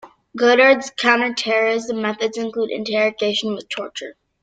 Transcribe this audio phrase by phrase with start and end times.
[0.35, 4.15] Godard's counter-terrorism methods included interrogation with torture.